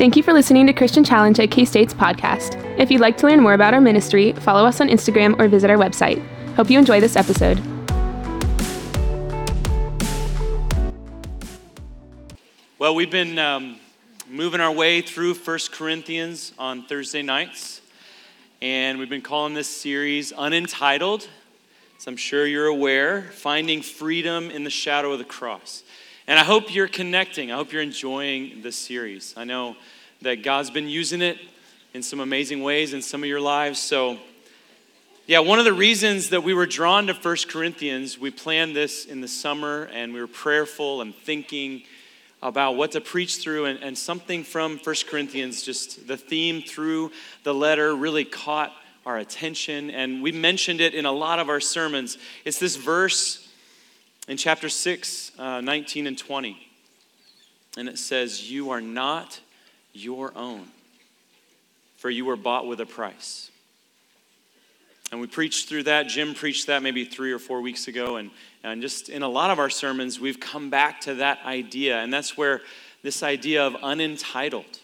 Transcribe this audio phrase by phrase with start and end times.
[0.00, 2.56] Thank you for listening to Christian Challenge at K State's podcast.
[2.78, 5.68] If you'd like to learn more about our ministry, follow us on Instagram or visit
[5.68, 6.26] our website.
[6.54, 7.58] Hope you enjoy this episode.
[12.78, 13.76] Well, we've been um,
[14.26, 17.82] moving our way through First Corinthians on Thursday nights,
[18.62, 21.28] and we've been calling this series Unentitled.
[21.98, 25.82] As I'm sure you're aware, finding freedom in the shadow of the cross.
[26.30, 27.50] And I hope you're connecting.
[27.50, 29.34] I hope you're enjoying this series.
[29.36, 29.74] I know
[30.22, 31.40] that God's been using it
[31.92, 33.80] in some amazing ways in some of your lives.
[33.80, 34.16] So,
[35.26, 39.06] yeah, one of the reasons that we were drawn to First Corinthians, we planned this
[39.06, 41.82] in the summer and we were prayerful and thinking
[42.40, 43.64] about what to preach through.
[43.64, 47.10] And, and something from First Corinthians, just the theme through
[47.42, 48.72] the letter, really caught
[49.04, 49.90] our attention.
[49.90, 52.18] And we mentioned it in a lot of our sermons.
[52.44, 53.39] It's this verse
[54.30, 56.56] in chapter 6, uh, 19 and 20.
[57.76, 59.40] And it says, You are not
[59.92, 60.68] your own,
[61.96, 63.50] for you were bought with a price.
[65.10, 66.06] And we preached through that.
[66.06, 68.16] Jim preached that maybe three or four weeks ago.
[68.16, 68.30] And,
[68.62, 71.98] and just in a lot of our sermons, we've come back to that idea.
[71.98, 72.60] And that's where
[73.02, 74.78] this idea of unentitled,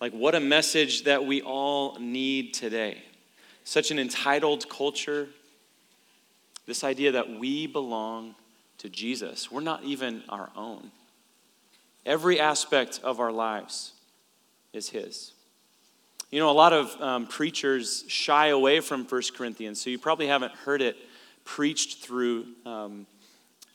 [0.00, 3.02] like what a message that we all need today.
[3.64, 5.28] Such an entitled culture.
[6.64, 8.36] This idea that we belong
[8.80, 9.50] to Jesus.
[9.50, 10.90] We're not even our own.
[12.06, 13.92] Every aspect of our lives
[14.72, 15.32] is His.
[16.30, 20.28] You know, a lot of um, preachers shy away from 1 Corinthians, so you probably
[20.28, 20.96] haven't heard it
[21.44, 23.06] preached through um,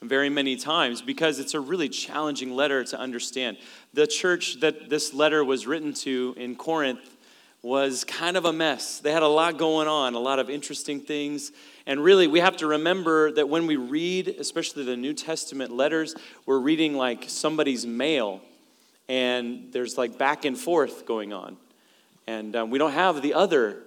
[0.02, 3.58] very many times because it's a really challenging letter to understand.
[3.94, 7.15] The church that this letter was written to in Corinth
[7.66, 9.00] was kind of a mess.
[9.00, 11.52] They had a lot going on, a lot of interesting things.
[11.88, 16.14] And really, we have to remember that when we read, especially the New Testament letters,
[16.46, 18.42] we're reading like somebody's mail,
[19.10, 21.58] and there's like back and forth going on.
[22.28, 23.82] And um, we don't have the other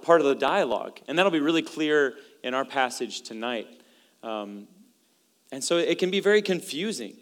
[0.00, 0.98] part of the dialogue.
[1.06, 3.68] And that'll be really clear in our passage tonight.
[4.22, 4.68] Um,
[5.52, 7.18] and so it can be very confusing.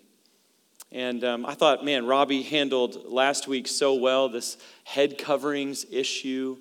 [0.95, 6.57] And um, I thought, man, Robbie handled last week so well this head coverings issue.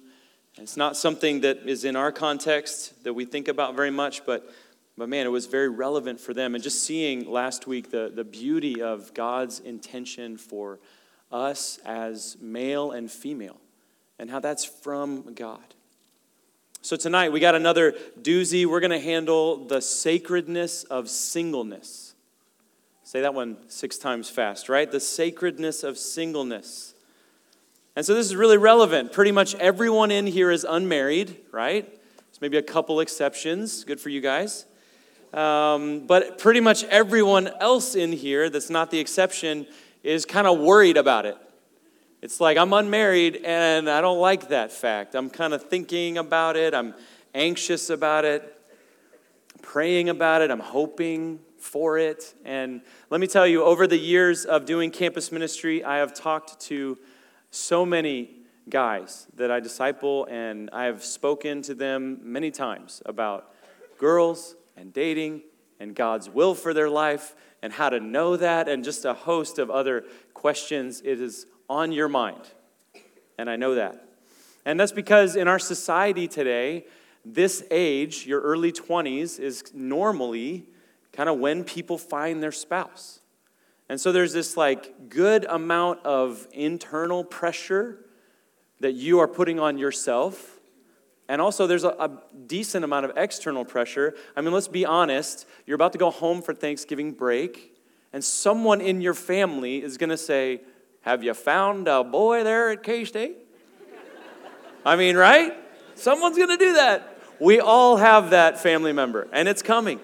[0.57, 4.25] And it's not something that is in our context that we think about very much,
[4.25, 4.51] but,
[4.97, 6.55] but man, it was very relevant for them.
[6.55, 10.79] And just seeing last week the, the beauty of God's intention for
[11.31, 13.61] us as male and female
[14.17, 15.75] and how that's from God.
[16.81, 18.65] So tonight we got another doozy.
[18.65, 22.12] We're going to handle the sacredness of singleness.
[23.13, 24.91] Say that one six times fast, right?
[24.91, 26.95] The sacredness of singleness.
[27.95, 29.11] And so this is really relevant.
[29.11, 31.87] Pretty much everyone in here is unmarried, right?
[31.87, 33.83] There's maybe a couple exceptions.
[33.83, 34.65] Good for you guys.
[35.31, 39.67] Um, but pretty much everyone else in here that's not the exception
[40.01, 41.37] is kind of worried about it.
[42.23, 45.13] It's like I'm unmarried and I don't like that fact.
[45.13, 46.95] I'm kind of thinking about it, I'm
[47.35, 48.59] anxious about it,
[49.61, 52.35] praying about it, I'm hoping for it.
[52.43, 56.59] And let me tell you, over the years of doing campus ministry, I have talked
[56.67, 56.97] to
[57.51, 58.35] so many
[58.69, 63.53] guys that I disciple, and I have spoken to them many times about
[63.97, 65.43] girls and dating
[65.79, 69.57] and God's will for their life and how to know that, and just a host
[69.57, 70.03] of other
[70.33, 71.01] questions.
[71.05, 72.41] It is on your mind,
[73.37, 74.05] and I know that.
[74.65, 76.85] And that's because in our society today,
[77.25, 80.65] this age, your early 20s, is normally
[81.13, 83.19] kind of when people find their spouse.
[83.89, 87.99] And so there's this like good amount of internal pressure
[88.79, 90.59] that you are putting on yourself.
[91.29, 92.11] And also, there's a, a,
[92.47, 94.13] decent amount of external pressure.
[94.35, 95.47] I mean, let's be honest.
[95.65, 97.77] You're about to go home for Thanksgiving break,
[98.11, 100.61] and someone in your family is going to say,
[101.01, 103.37] Have you found a boy there at K State?
[104.85, 105.53] I mean, right?
[105.95, 107.17] Someone's going to do that.
[107.39, 110.01] We all have that family member, and it's coming.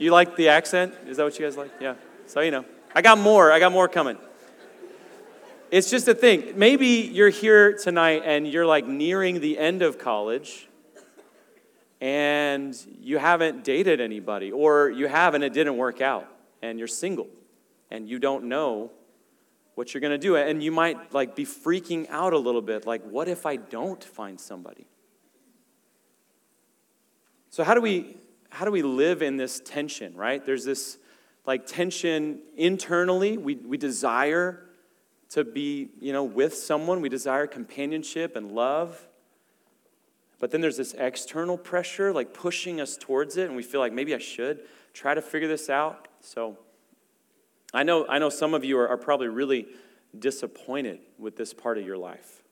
[0.00, 0.94] You like the accent?
[1.06, 1.70] Is that what you guys like?
[1.78, 1.94] Yeah.
[2.24, 2.64] So, you know,
[2.94, 3.52] I got more.
[3.52, 4.16] I got more coming.
[5.70, 6.54] It's just a thing.
[6.56, 10.68] Maybe you're here tonight and you're like nearing the end of college
[12.00, 16.26] and you haven't dated anybody, or you have and it didn't work out,
[16.62, 17.28] and you're single
[17.90, 18.90] and you don't know
[19.74, 20.34] what you're going to do.
[20.34, 24.02] And you might like be freaking out a little bit like, what if I don't
[24.02, 24.86] find somebody?
[27.50, 28.16] So, how do we
[28.50, 30.44] how do we live in this tension, right?
[30.44, 30.98] There's this
[31.46, 33.38] like tension internally.
[33.38, 34.66] We, we desire
[35.30, 37.00] to be, you know, with someone.
[37.00, 39.08] We desire companionship and love.
[40.38, 43.92] But then there's this external pressure, like pushing us towards it, and we feel like
[43.92, 44.60] maybe I should
[44.92, 46.08] try to figure this out.
[46.20, 46.58] So
[47.72, 49.68] I know, I know some of you are, are probably really
[50.18, 52.42] disappointed with this part of your life,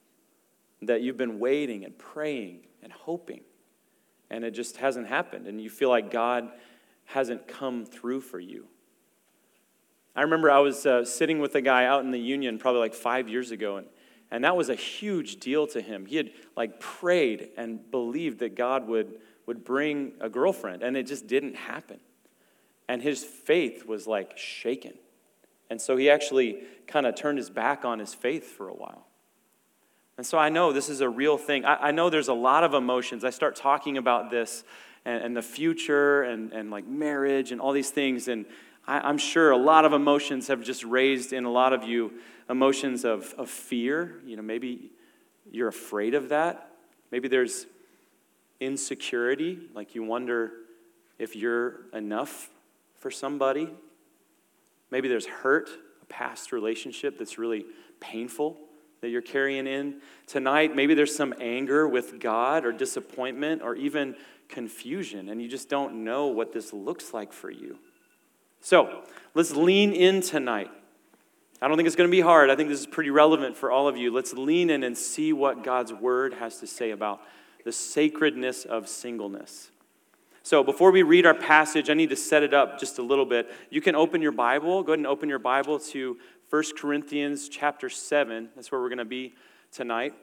[0.83, 3.41] that you've been waiting and praying and hoping,
[4.29, 6.51] and it just hasn't happened, and you feel like God
[7.05, 8.67] hasn't come through for you.
[10.15, 12.93] I remember I was uh, sitting with a guy out in the union probably like
[12.93, 13.87] five years ago, and,
[14.31, 16.05] and that was a huge deal to him.
[16.05, 21.07] He had like prayed and believed that God would, would bring a girlfriend, and it
[21.07, 21.99] just didn't happen.
[22.87, 24.93] And his faith was like shaken.
[25.69, 29.05] And so he actually kind of turned his back on his faith for a while.
[30.19, 31.63] And so I know this is a real thing.
[31.63, 33.23] I, I know there's a lot of emotions.
[33.23, 34.65] I start talking about this
[35.05, 38.45] and, and the future and, and like marriage and all these things, and
[38.85, 42.15] I, I'm sure a lot of emotions have just raised in a lot of you
[42.49, 44.19] emotions of, of fear.
[44.25, 44.91] You know, maybe
[45.49, 46.69] you're afraid of that.
[47.11, 47.65] Maybe there's
[48.59, 50.51] insecurity, like you wonder
[51.17, 52.49] if you're enough
[52.97, 53.69] for somebody.
[54.91, 55.69] Maybe there's hurt,
[56.01, 57.65] a past relationship that's really
[58.01, 58.57] painful
[59.01, 60.75] that you're carrying in tonight.
[60.75, 64.15] Maybe there's some anger with God or disappointment or even
[64.47, 67.77] confusion, and you just don't know what this looks like for you.
[68.61, 69.03] So
[69.35, 70.69] let's lean in tonight.
[71.61, 72.49] I don't think it's going to be hard.
[72.49, 74.13] I think this is pretty relevant for all of you.
[74.13, 77.21] Let's lean in and see what God's word has to say about
[77.65, 79.71] the sacredness of singleness.
[80.41, 83.25] So before we read our passage, I need to set it up just a little
[83.25, 83.51] bit.
[83.69, 84.83] You can open your Bible.
[84.83, 86.17] Go ahead and open your Bible to
[86.49, 88.49] 1 Corinthians chapter 7.
[88.55, 89.35] That's where we're going to be
[89.71, 90.15] tonight.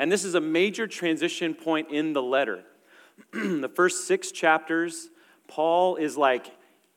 [0.00, 2.64] And this is a major transition point in the letter.
[3.32, 5.08] the first six chapters,
[5.46, 6.50] Paul is like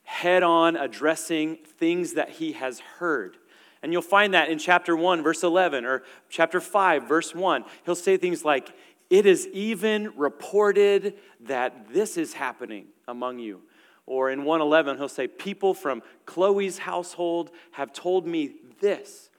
[0.04, 3.38] head on addressing things that he has heard.
[3.84, 7.64] And you'll find that in chapter 1, verse 11, or chapter 5, verse 1.
[7.86, 8.74] He'll say things like,
[9.12, 13.62] It is even reported that this is happening among you.
[14.06, 19.30] Or in 111, he'll say, People from Chloe's household have told me this.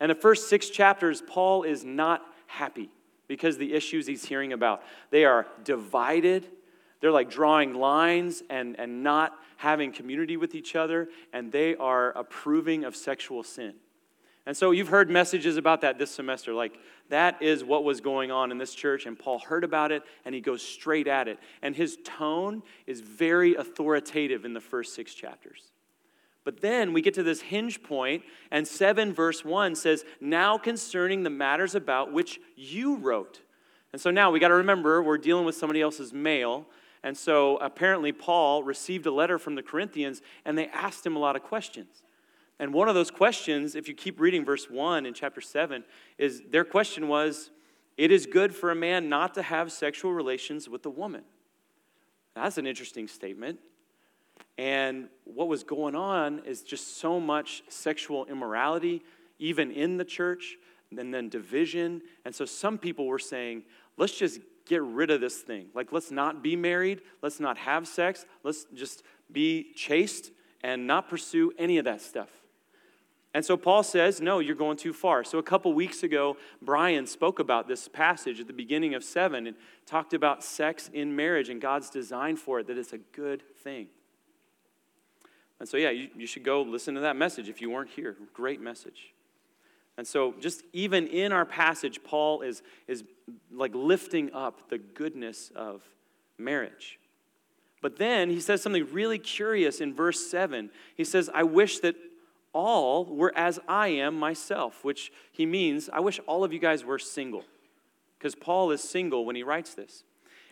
[0.00, 2.90] And the first six chapters, Paul is not happy
[3.28, 4.82] because the issues he's hearing about.
[5.10, 6.46] They are divided,
[7.00, 12.12] they're like drawing lines and, and not having community with each other, and they are
[12.12, 13.74] approving of sexual sin.
[14.46, 16.54] And so you've heard messages about that this semester.
[16.54, 16.78] Like,
[17.08, 20.34] that is what was going on in this church, and Paul heard about it, and
[20.34, 21.38] he goes straight at it.
[21.62, 25.72] And his tone is very authoritative in the first six chapters.
[26.44, 28.22] But then we get to this hinge point,
[28.52, 33.40] and 7 verse 1 says, Now concerning the matters about which you wrote.
[33.92, 36.66] And so now we got to remember we're dealing with somebody else's mail.
[37.02, 41.18] And so apparently, Paul received a letter from the Corinthians, and they asked him a
[41.18, 42.04] lot of questions.
[42.58, 45.84] And one of those questions, if you keep reading verse 1 in chapter 7,
[46.18, 47.50] is their question was,
[47.96, 51.22] It is good for a man not to have sexual relations with a woman.
[52.34, 53.58] That's an interesting statement.
[54.58, 59.02] And what was going on is just so much sexual immorality,
[59.38, 60.56] even in the church,
[60.90, 62.00] and then division.
[62.24, 63.64] And so some people were saying,
[63.96, 65.66] let's just get rid of this thing.
[65.74, 70.30] Like, let's not be married, let's not have sex, let's just be chaste
[70.62, 72.30] and not pursue any of that stuff.
[73.36, 75.22] And so Paul says, No, you're going too far.
[75.22, 79.46] So a couple weeks ago, Brian spoke about this passage at the beginning of 7
[79.46, 79.54] and
[79.84, 83.88] talked about sex in marriage and God's design for it, that it's a good thing.
[85.60, 88.16] And so, yeah, you, you should go listen to that message if you weren't here.
[88.32, 89.12] Great message.
[89.98, 93.04] And so, just even in our passage, Paul is, is
[93.52, 95.82] like lifting up the goodness of
[96.38, 96.98] marriage.
[97.82, 100.70] But then he says something really curious in verse 7.
[100.96, 101.96] He says, I wish that
[102.56, 106.86] all were as I am myself, which he means, I wish all of you guys
[106.86, 107.44] were single.
[108.18, 110.04] Because Paul is single when he writes this.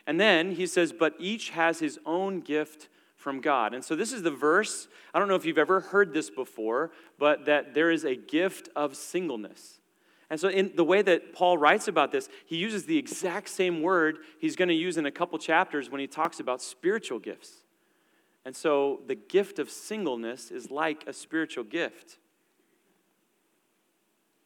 [0.07, 3.73] And then he says, But each has his own gift from God.
[3.73, 4.87] And so this is the verse.
[5.15, 8.69] I don't know if you've ever heard this before, but that there is a gift
[8.77, 9.81] of singleness.
[10.29, 13.81] And so, in the way that Paul writes about this, he uses the exact same
[13.81, 17.64] word he's going to use in a couple chapters when he talks about spiritual gifts.
[18.45, 22.19] And so the gift of singleness is like a spiritual gift.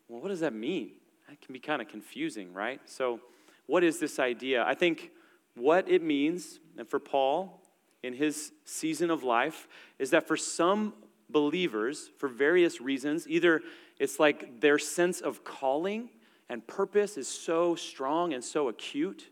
[0.09, 0.93] Well, what does that mean?
[1.29, 2.81] That can be kind of confusing, right?
[2.87, 3.21] So,
[3.67, 4.65] what is this idea?
[4.65, 5.11] I think
[5.55, 7.61] what it means, and for Paul
[8.03, 10.95] in his season of life, is that for some
[11.29, 13.61] believers, for various reasons, either
[13.99, 16.09] it's like their sense of calling
[16.49, 19.29] and purpose is so strong and so acute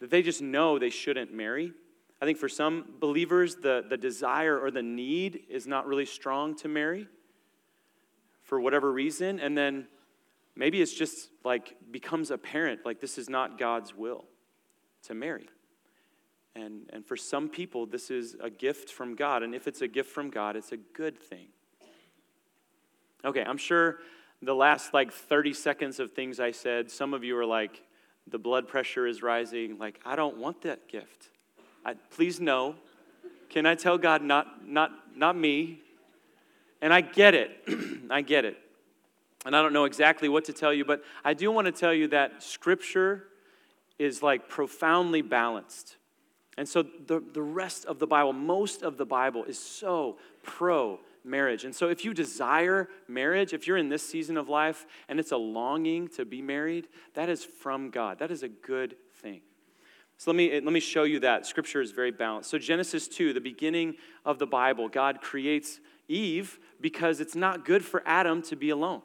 [0.00, 1.72] that they just know they shouldn't marry
[2.20, 6.56] I think for some believers, the, the desire or the need is not really strong
[6.56, 7.08] to marry
[8.42, 9.38] for whatever reason.
[9.38, 9.86] And then
[10.54, 14.24] maybe it's just like becomes apparent like this is not God's will
[15.04, 15.48] to marry.
[16.54, 19.42] And, and for some people, this is a gift from God.
[19.42, 21.48] And if it's a gift from God, it's a good thing.
[23.24, 23.98] Okay, I'm sure
[24.40, 27.82] the last like 30 seconds of things I said, some of you are like,
[28.26, 29.78] the blood pressure is rising.
[29.78, 31.30] Like, I don't want that gift.
[31.86, 32.74] I, please no.
[33.48, 35.80] Can I tell God, not, not, not me?
[36.82, 37.50] And I get it.
[38.10, 38.58] I get it.
[39.44, 41.94] And I don't know exactly what to tell you, but I do want to tell
[41.94, 43.28] you that Scripture
[44.00, 45.94] is like profoundly balanced.
[46.58, 50.98] And so the, the rest of the Bible, most of the Bible, is so pro
[51.24, 51.64] marriage.
[51.64, 55.30] And so if you desire marriage, if you're in this season of life and it's
[55.30, 58.18] a longing to be married, that is from God.
[58.18, 59.42] That is a good thing.
[60.18, 61.46] So let me, let me show you that.
[61.46, 62.50] Scripture is very balanced.
[62.50, 67.84] So, Genesis 2, the beginning of the Bible, God creates Eve because it's not good
[67.84, 69.02] for Adam to be alone.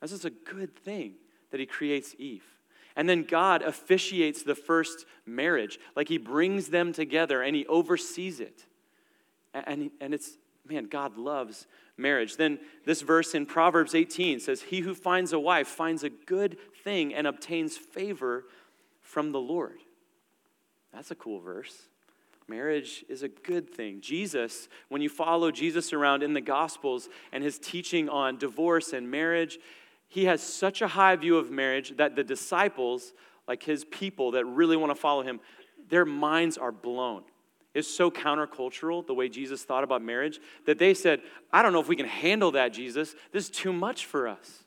[0.00, 1.14] This is a good thing
[1.50, 2.44] that he creates Eve.
[2.94, 8.40] And then God officiates the first marriage, like he brings them together and he oversees
[8.40, 8.66] it.
[9.54, 10.36] And, and it's,
[10.68, 11.66] man, God loves
[11.96, 12.36] marriage.
[12.36, 16.58] Then this verse in Proverbs 18 says, He who finds a wife finds a good
[16.84, 18.44] thing and obtains favor
[19.00, 19.78] from the Lord.
[20.92, 21.88] That's a cool verse.
[22.48, 24.00] Marriage is a good thing.
[24.00, 29.10] Jesus, when you follow Jesus around in the Gospels and his teaching on divorce and
[29.10, 29.58] marriage,
[30.08, 33.12] he has such a high view of marriage that the disciples,
[33.46, 35.40] like his people that really want to follow him,
[35.90, 37.22] their minds are blown.
[37.74, 41.20] It's so countercultural, the way Jesus thought about marriage, that they said,
[41.52, 43.14] I don't know if we can handle that, Jesus.
[43.30, 44.64] This is too much for us.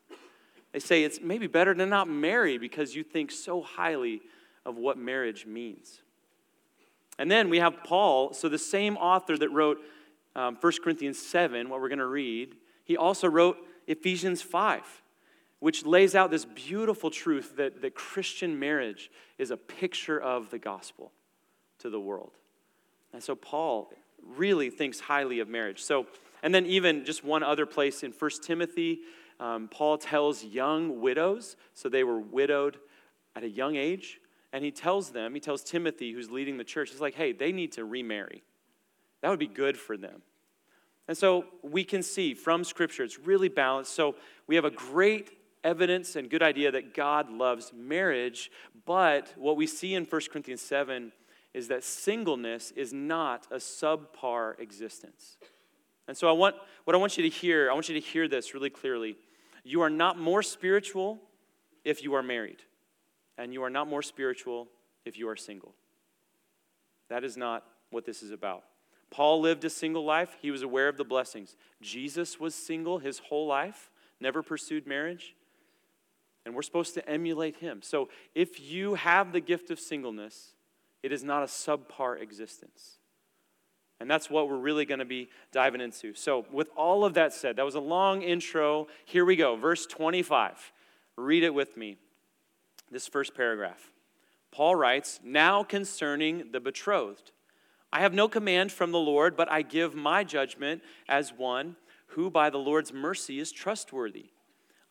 [0.71, 4.21] They say it's maybe better to not marry because you think so highly
[4.65, 6.01] of what marriage means.
[7.19, 9.79] And then we have Paul, so the same author that wrote
[10.35, 15.01] um, 1 Corinthians 7, what we're going to read, he also wrote Ephesians 5
[15.61, 20.57] which lays out this beautiful truth that, that Christian marriage is a picture of the
[20.57, 21.11] gospel
[21.77, 22.31] to the world.
[23.13, 23.93] And so Paul
[24.35, 25.81] really thinks highly of marriage.
[25.83, 26.07] So,
[26.41, 29.01] and then even just one other place in 1 Timothy,
[29.39, 32.77] um, Paul tells young widows, so they were widowed
[33.35, 34.19] at a young age,
[34.53, 37.51] and he tells them, he tells Timothy, who's leading the church, he's like, hey, they
[37.51, 38.43] need to remarry.
[39.21, 40.21] That would be good for them.
[41.07, 43.93] And so we can see from Scripture, it's really balanced.
[43.93, 44.15] So
[44.47, 45.31] we have a great
[45.63, 48.51] evidence and good idea that God loves marriage,
[48.85, 51.11] but what we see in 1 Corinthians 7
[51.53, 55.37] is that singleness is not a subpar existence.
[56.07, 56.55] And so I want
[56.85, 59.17] what I want you to hear, I want you to hear this really clearly.
[59.63, 61.21] You are not more spiritual
[61.83, 62.63] if you are married,
[63.41, 64.67] and you are not more spiritual
[65.03, 65.73] if you are single.
[67.09, 68.63] That is not what this is about.
[69.09, 70.37] Paul lived a single life.
[70.41, 71.55] He was aware of the blessings.
[71.81, 75.35] Jesus was single his whole life, never pursued marriage.
[76.45, 77.81] And we're supposed to emulate him.
[77.81, 80.53] So if you have the gift of singleness,
[81.01, 82.97] it is not a subpar existence.
[83.99, 86.13] And that's what we're really going to be diving into.
[86.15, 88.87] So, with all of that said, that was a long intro.
[89.05, 89.55] Here we go.
[89.55, 90.71] Verse 25.
[91.17, 91.97] Read it with me.
[92.91, 93.91] This first paragraph.
[94.51, 97.31] Paul writes, Now concerning the betrothed,
[97.93, 102.29] I have no command from the Lord, but I give my judgment as one who
[102.29, 104.31] by the Lord's mercy is trustworthy.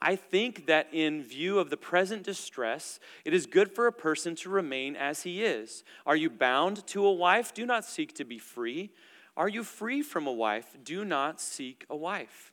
[0.03, 4.35] I think that in view of the present distress, it is good for a person
[4.37, 5.85] to remain as he is.
[6.07, 7.53] Are you bound to a wife?
[7.53, 8.93] Do not seek to be free.
[9.37, 10.77] Are you free from a wife?
[10.83, 12.53] Do not seek a wife.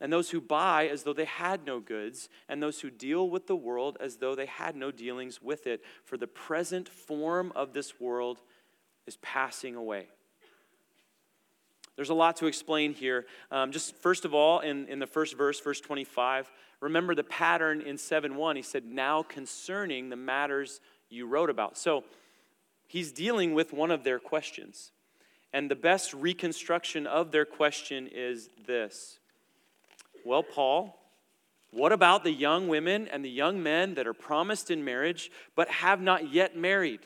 [0.00, 3.46] and those who buy as though they had no goods, and those who deal with
[3.46, 5.82] the world as though they had no dealings with it.
[6.04, 8.40] For the present form of this world
[9.06, 10.06] is passing away.
[11.96, 13.26] There's a lot to explain here.
[13.50, 16.48] Um, just first of all, in, in the first verse, verse 25,
[16.80, 18.54] remember the pattern in 7 1.
[18.54, 21.76] He said, Now concerning the matters you wrote about.
[21.76, 22.04] So
[22.86, 24.92] he's dealing with one of their questions.
[25.52, 29.17] And the best reconstruction of their question is this
[30.24, 30.98] Well, Paul,
[31.70, 35.68] what about the young women and the young men that are promised in marriage but
[35.68, 37.00] have not yet married?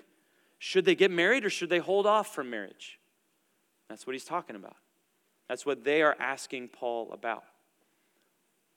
[0.58, 2.98] Should they get married or should they hold off from marriage?
[3.88, 4.76] That's what he's talking about.
[5.48, 7.44] That's what they are asking Paul about.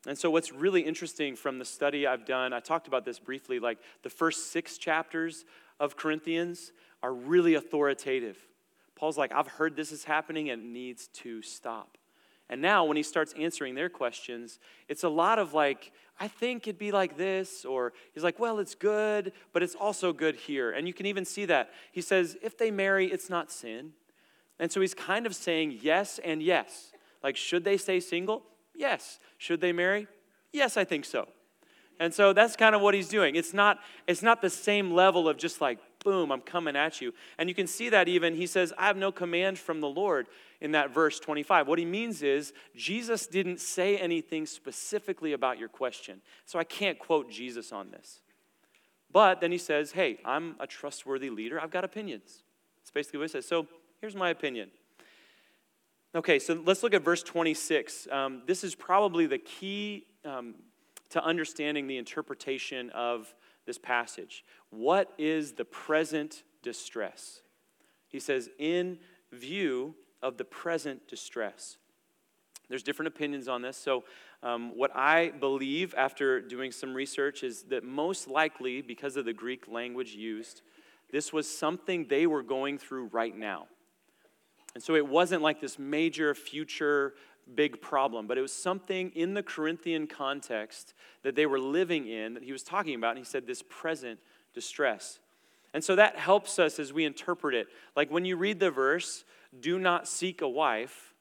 [0.07, 3.59] And so, what's really interesting from the study I've done, I talked about this briefly,
[3.59, 5.45] like the first six chapters
[5.79, 8.37] of Corinthians are really authoritative.
[8.95, 11.97] Paul's like, I've heard this is happening and it needs to stop.
[12.49, 16.67] And now, when he starts answering their questions, it's a lot of like, I think
[16.67, 20.71] it'd be like this, or he's like, well, it's good, but it's also good here.
[20.71, 21.71] And you can even see that.
[21.91, 23.93] He says, if they marry, it's not sin.
[24.59, 26.93] And so he's kind of saying yes and yes.
[27.23, 28.43] Like, should they stay single?
[28.75, 29.19] Yes.
[29.37, 30.07] Should they marry?
[30.53, 31.27] Yes, I think so.
[31.99, 33.35] And so that's kind of what he's doing.
[33.35, 37.13] It's not, it's not the same level of just like, boom, I'm coming at you.
[37.37, 40.27] And you can see that even, he says, I have no command from the Lord
[40.61, 41.67] in that verse 25.
[41.67, 46.21] What he means is, Jesus didn't say anything specifically about your question.
[46.45, 48.21] So I can't quote Jesus on this.
[49.11, 51.59] But then he says, hey, I'm a trustworthy leader.
[51.59, 52.43] I've got opinions.
[52.81, 53.47] That's basically what he says.
[53.47, 53.67] So
[53.99, 54.69] here's my opinion.
[56.13, 58.07] Okay, so let's look at verse 26.
[58.09, 60.55] Um, this is probably the key um,
[61.09, 63.33] to understanding the interpretation of
[63.65, 64.43] this passage.
[64.69, 67.41] What is the present distress?
[68.07, 68.99] He says, in
[69.31, 71.77] view of the present distress.
[72.69, 73.77] There's different opinions on this.
[73.77, 74.03] So,
[74.41, 79.33] um, what I believe after doing some research is that most likely, because of the
[79.33, 80.61] Greek language used,
[81.11, 83.67] this was something they were going through right now.
[84.73, 87.13] And so it wasn't like this major future
[87.53, 92.33] big problem, but it was something in the Corinthian context that they were living in
[92.33, 93.11] that he was talking about.
[93.11, 94.19] And he said, this present
[94.53, 95.19] distress.
[95.73, 97.67] And so that helps us as we interpret it.
[97.95, 99.25] Like when you read the verse,
[99.59, 101.13] do not seek a wife,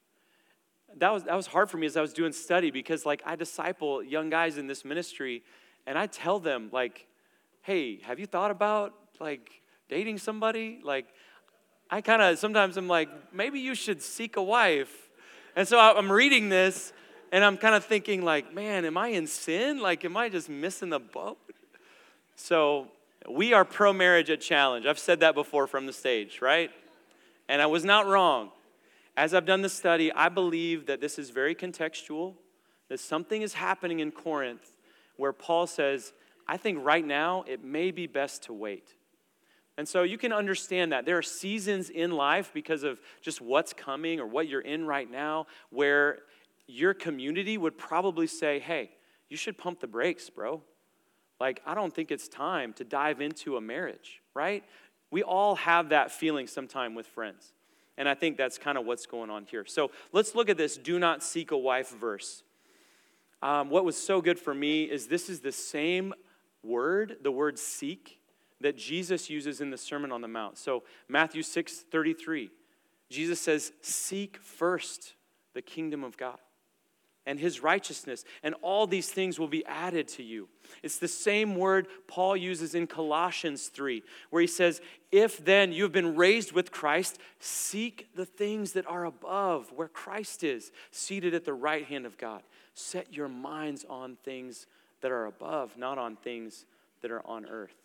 [0.96, 3.36] that was, that was hard for me as I was doing study because like I
[3.36, 5.42] disciple young guys in this ministry
[5.86, 7.06] and I tell them like,
[7.62, 10.80] hey, have you thought about like dating somebody?
[10.82, 11.06] Like
[11.90, 15.03] I kind of sometimes I'm like, maybe you should seek a wife
[15.56, 16.92] and so I'm reading this
[17.32, 19.80] and I'm kind of thinking, like, man, am I in sin?
[19.80, 21.38] Like, am I just missing the boat?
[22.36, 22.88] So
[23.28, 24.86] we are pro marriage at Challenge.
[24.86, 26.70] I've said that before from the stage, right?
[27.48, 28.50] And I was not wrong.
[29.16, 32.34] As I've done the study, I believe that this is very contextual,
[32.88, 34.72] that something is happening in Corinth
[35.16, 36.12] where Paul says,
[36.48, 38.94] I think right now it may be best to wait.
[39.76, 41.04] And so you can understand that.
[41.04, 45.10] There are seasons in life because of just what's coming or what you're in right
[45.10, 46.20] now where
[46.66, 48.90] your community would probably say, hey,
[49.28, 50.62] you should pump the brakes, bro.
[51.40, 54.62] Like, I don't think it's time to dive into a marriage, right?
[55.10, 57.52] We all have that feeling sometime with friends.
[57.96, 59.64] And I think that's kind of what's going on here.
[59.66, 62.42] So let's look at this do not seek a wife verse.
[63.42, 66.14] Um, what was so good for me is this is the same
[66.62, 68.18] word, the word seek,
[68.60, 70.58] that Jesus uses in the Sermon on the Mount.
[70.58, 72.50] So, Matthew 6 33,
[73.10, 75.14] Jesus says, Seek first
[75.54, 76.38] the kingdom of God
[77.26, 80.48] and his righteousness, and all these things will be added to you.
[80.82, 85.84] It's the same word Paul uses in Colossians 3, where he says, If then you
[85.84, 91.34] have been raised with Christ, seek the things that are above, where Christ is, seated
[91.34, 92.42] at the right hand of God.
[92.74, 94.66] Set your minds on things
[95.00, 96.66] that are above, not on things
[97.00, 97.83] that are on earth.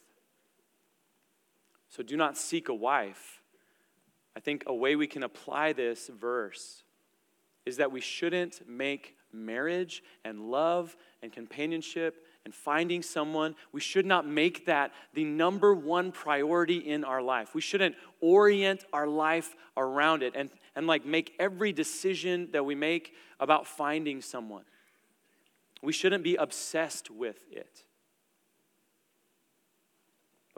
[1.90, 3.42] So do not seek a wife.
[4.36, 6.84] I think a way we can apply this verse
[7.66, 14.06] is that we shouldn't make marriage and love and companionship and finding someone, we should
[14.06, 17.54] not make that the number one priority in our life.
[17.54, 22.76] We shouldn't orient our life around it and, and like make every decision that we
[22.76, 24.64] make about finding someone.
[25.82, 27.84] We shouldn't be obsessed with it.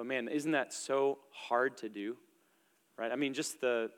[0.01, 2.17] But man, isn't that so hard to do?
[2.97, 3.11] Right?
[3.11, 3.91] I mean, just the,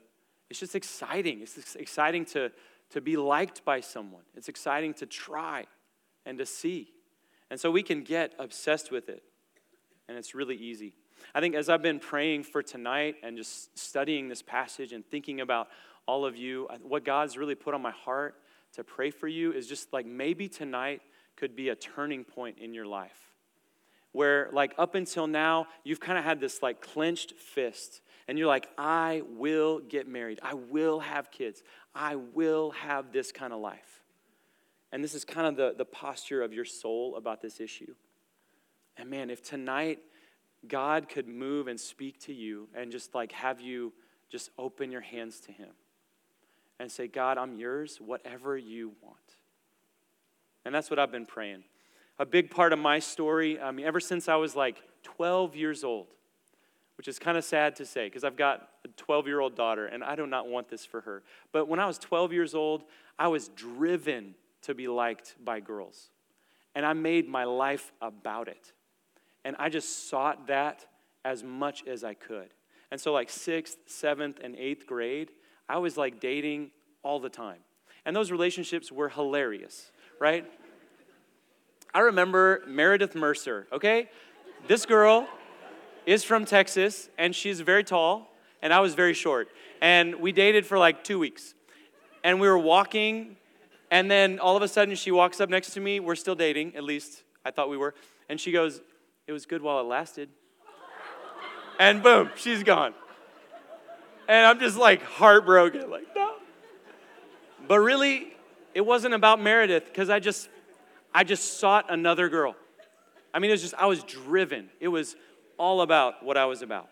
[0.49, 1.39] it's just exciting.
[1.41, 2.51] It's exciting to,
[2.89, 5.63] to be liked by someone, it's exciting to try
[6.25, 6.89] and to see.
[7.49, 9.23] And so we can get obsessed with it,
[10.09, 10.93] and it's really easy.
[11.33, 15.39] I think as I've been praying for tonight and just studying this passage and thinking
[15.39, 15.69] about
[16.05, 18.35] all of you, what God's really put on my heart
[18.73, 21.01] to pray for you is just like maybe tonight
[21.37, 23.22] could be a turning point in your life
[24.13, 28.47] where like up until now you've kind of had this like clenched fist and you're
[28.47, 30.39] like i will get married.
[30.41, 31.61] I will have kids.
[31.93, 34.01] I will have this kind of life.
[34.91, 37.95] And this is kind of the, the posture of your soul about this issue.
[38.95, 39.99] And man if tonight
[40.65, 43.91] god could move and speak to you and just like have you
[44.29, 45.71] just open your hands to him
[46.79, 49.17] and say god i'm yours whatever you want.
[50.63, 51.63] And that's what i've been praying
[52.19, 53.59] a big part of my story.
[53.59, 56.07] I mean, ever since I was like 12 years old,
[56.97, 59.87] which is kind of sad to say because I've got a 12 year old daughter
[59.87, 61.23] and I do not want this for her.
[61.51, 62.83] But when I was 12 years old,
[63.17, 66.09] I was driven to be liked by girls.
[66.75, 68.73] And I made my life about it.
[69.45, 70.85] And I just sought that
[71.25, 72.49] as much as I could.
[72.91, 75.31] And so, like sixth, seventh, and eighth grade,
[75.67, 76.71] I was like dating
[77.03, 77.59] all the time.
[78.05, 80.45] And those relationships were hilarious, right?
[81.93, 84.09] I remember Meredith Mercer, okay?
[84.67, 85.27] This girl
[86.07, 89.49] is from Texas, and she's very tall, and I was very short.
[89.79, 91.53] And we dated for like two weeks.
[92.23, 93.35] And we were walking,
[93.91, 95.99] and then all of a sudden she walks up next to me.
[95.99, 97.93] We're still dating, at least I thought we were.
[98.27, 98.81] And she goes,
[99.27, 100.29] It was good while it lasted.
[101.79, 102.93] And boom, she's gone.
[104.27, 106.35] And I'm just like heartbroken, like, no.
[107.67, 108.33] But really,
[108.73, 110.49] it wasn't about Meredith because I just,
[111.13, 112.55] I just sought another girl.
[113.33, 114.69] I mean, it was just, I was driven.
[114.79, 115.15] It was
[115.57, 116.89] all about what I was about.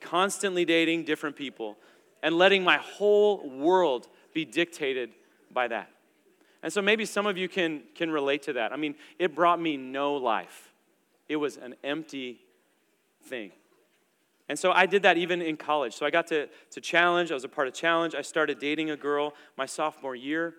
[0.00, 1.76] Constantly dating different people
[2.22, 5.10] and letting my whole world be dictated
[5.52, 5.90] by that.
[6.62, 8.72] And so maybe some of you can, can relate to that.
[8.72, 10.72] I mean, it brought me no life,
[11.28, 12.40] it was an empty
[13.24, 13.52] thing.
[14.48, 15.94] And so I did that even in college.
[15.94, 17.32] So I got to, to challenge.
[17.32, 18.14] I was a part of challenge.
[18.14, 20.54] I started dating a girl my sophomore year.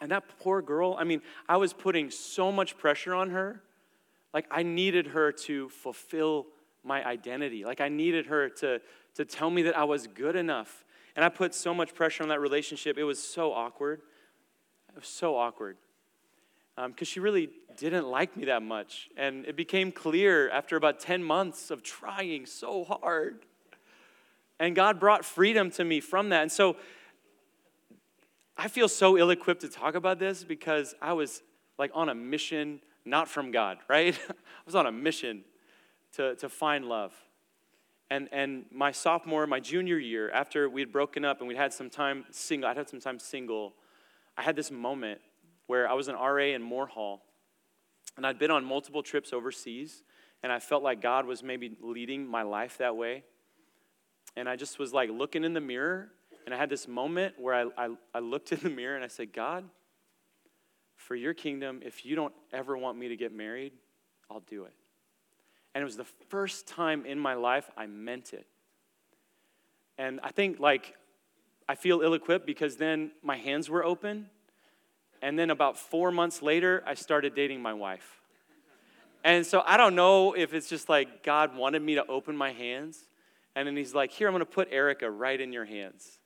[0.00, 3.62] And that poor girl, I mean, I was putting so much pressure on her.
[4.32, 6.46] Like I needed her to fulfill
[6.82, 7.64] my identity.
[7.64, 8.80] Like I needed her to,
[9.14, 10.84] to tell me that I was good enough.
[11.16, 12.98] And I put so much pressure on that relationship.
[12.98, 14.00] It was so awkward.
[14.90, 15.76] It was so awkward.
[16.76, 19.08] Because um, she really didn't like me that much.
[19.16, 23.44] And it became clear after about 10 months of trying so hard.
[24.58, 26.42] And God brought freedom to me from that.
[26.42, 26.76] And so
[28.56, 31.42] I feel so ill equipped to talk about this because I was
[31.78, 34.18] like on a mission, not from God, right?
[34.28, 35.44] I was on a mission
[36.16, 37.12] to, to find love.
[38.10, 41.72] And, and my sophomore, my junior year, after we had broken up and we'd had
[41.72, 43.74] some time single, I'd had some time single,
[44.36, 45.20] I had this moment
[45.66, 47.22] where I was an RA in Moore Hall
[48.16, 50.02] and I'd been on multiple trips overseas,
[50.42, 53.24] and I felt like God was maybe leading my life that way.
[54.36, 56.10] And I just was like looking in the mirror,
[56.44, 59.08] and I had this moment where I, I, I looked in the mirror and I
[59.08, 59.64] said, God,
[60.96, 63.72] for your kingdom, if you don't ever want me to get married,
[64.30, 64.74] I'll do it.
[65.74, 68.46] And it was the first time in my life I meant it.
[69.98, 70.94] And I think, like,
[71.68, 74.28] I feel ill equipped because then my hands were open
[75.24, 78.20] and then about four months later, I started dating my wife.
[79.24, 82.52] And so I don't know if it's just like God wanted me to open my
[82.52, 83.02] hands.
[83.56, 86.18] And then he's like, Here, I'm going to put Erica right in your hands.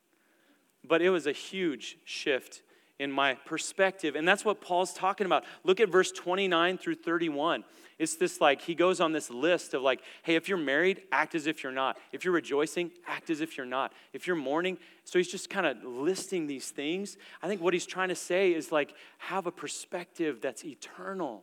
[0.88, 2.62] But it was a huge shift
[2.98, 4.16] in my perspective.
[4.16, 5.44] And that's what Paul's talking about.
[5.62, 7.64] Look at verse 29 through 31.
[7.98, 11.34] It's this like, he goes on this list of like, hey, if you're married, act
[11.34, 11.98] as if you're not.
[12.12, 13.92] If you're rejoicing, act as if you're not.
[14.12, 17.16] If you're mourning, so he's just kind of listing these things.
[17.42, 21.42] I think what he's trying to say is like, have a perspective that's eternal.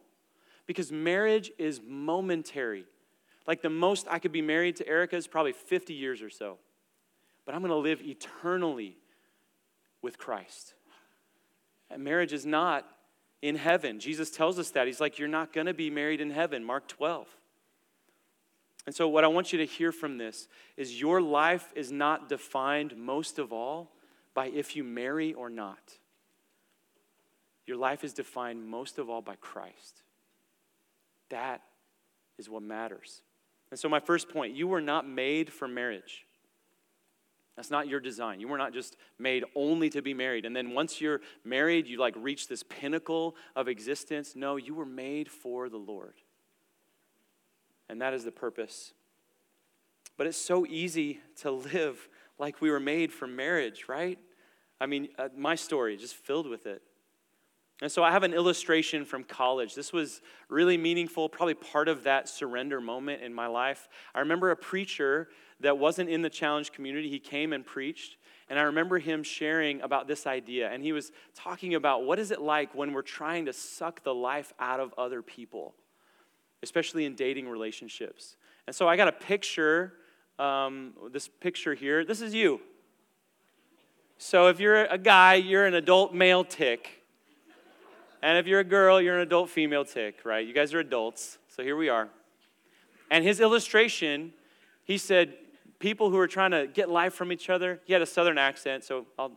[0.65, 2.85] Because marriage is momentary.
[3.47, 6.57] Like the most I could be married to Erica is probably 50 years or so.
[7.45, 8.97] But I'm going to live eternally
[10.05, 10.75] with Christ.
[11.89, 12.85] And marriage is not
[13.41, 13.99] in heaven.
[13.99, 14.87] Jesus tells us that.
[14.87, 17.27] He's like, You're not going to be married in heaven, Mark 12.
[18.85, 22.29] And so, what I want you to hear from this is your life is not
[22.29, 23.91] defined most of all
[24.33, 25.97] by if you marry or not.
[27.65, 30.03] Your life is defined most of all by Christ.
[31.29, 31.61] That
[32.37, 33.23] is what matters.
[33.71, 36.25] And so, my first point you were not made for marriage.
[37.55, 38.39] That's not your design.
[38.39, 40.45] You were not just made only to be married.
[40.45, 44.35] And then once you're married, you like reach this pinnacle of existence.
[44.35, 46.15] No, you were made for the Lord.
[47.87, 48.93] And that is the purpose.
[50.17, 54.19] But it's so easy to live like we were made for marriage, right?
[54.81, 56.81] I mean, uh, my story is just filled with it.
[57.81, 59.75] And so I have an illustration from college.
[59.75, 63.89] This was really meaningful, probably part of that surrender moment in my life.
[64.13, 65.27] I remember a preacher
[65.59, 67.09] that wasn't in the challenge community.
[67.09, 68.17] He came and preached.
[68.49, 70.69] And I remember him sharing about this idea.
[70.69, 74.13] And he was talking about what is it like when we're trying to suck the
[74.13, 75.73] life out of other people,
[76.61, 78.35] especially in dating relationships.
[78.67, 79.93] And so I got a picture,
[80.37, 82.05] um, this picture here.
[82.05, 82.61] This is you.
[84.17, 87.01] So if you're a guy, you're an adult male tick.
[88.21, 90.45] And if you're a girl, you're an adult female tick, right?
[90.45, 91.37] You guys are adults.
[91.47, 92.09] So here we are.
[93.11, 94.33] And his illustration,
[94.83, 95.35] he said,
[95.79, 97.79] people who are trying to get life from each other.
[97.85, 99.31] He had a southern accent, so I'll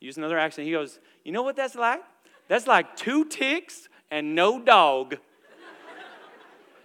[0.00, 0.66] use another accent.
[0.66, 2.02] He goes, You know what that's like?
[2.48, 5.16] That's like two ticks and no dog.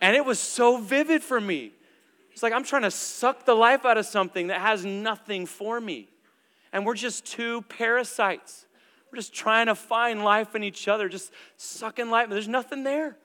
[0.02, 1.72] and it was so vivid for me.
[2.32, 5.80] It's like I'm trying to suck the life out of something that has nothing for
[5.80, 6.10] me.
[6.74, 8.66] And we're just two parasites.
[9.12, 12.30] We're just trying to find life in each other, just sucking life.
[12.30, 13.16] There's nothing there.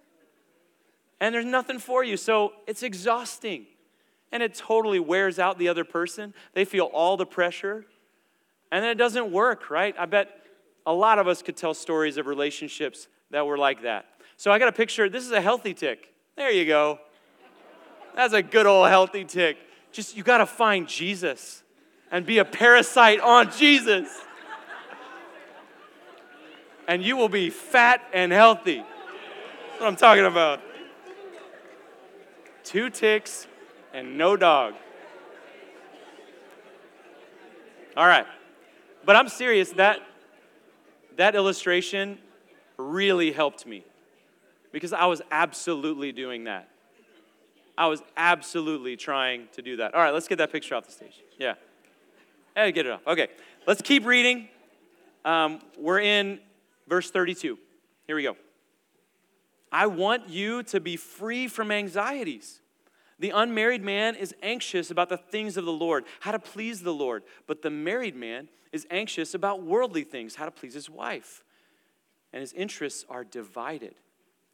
[1.20, 2.16] And there's nothing for you.
[2.16, 3.66] So it's exhausting
[4.32, 6.34] and it totally wears out the other person.
[6.54, 7.84] They feel all the pressure,
[8.70, 9.94] and then it doesn't work, right?
[9.98, 10.30] I bet
[10.86, 14.06] a lot of us could tell stories of relationships that were like that.
[14.36, 15.08] So I got a picture.
[15.08, 16.12] This is a healthy tick.
[16.36, 16.98] There you go.
[18.14, 19.56] That's a good old healthy tick.
[19.92, 21.62] Just you got to find Jesus
[22.10, 24.08] and be a parasite on Jesus.
[26.88, 28.78] And you will be fat and healthy.
[28.78, 30.60] That's what I'm talking about.
[32.64, 33.46] Two ticks
[33.92, 34.74] and no dog.
[37.96, 38.26] All right.
[39.04, 40.00] But I'm serious, that,
[41.16, 42.18] that illustration
[42.76, 43.84] really helped me
[44.72, 46.68] because I was absolutely doing that.
[47.76, 49.94] I was absolutely trying to do that.
[49.94, 51.22] All right, let's get that picture off the stage.
[51.38, 51.54] Yeah.
[52.54, 53.00] Hey, get it off.
[53.06, 53.28] Okay,
[53.66, 54.48] let's keep reading.
[55.24, 56.40] Um, we're in
[56.88, 57.58] verse 32.
[58.06, 58.36] Here we go.
[59.72, 62.60] I want you to be free from anxieties.
[63.20, 66.94] The unmarried man is anxious about the things of the Lord, how to please the
[66.94, 67.22] Lord.
[67.46, 71.44] But the married man is anxious about worldly things, how to please his wife.
[72.32, 73.94] And his interests are divided.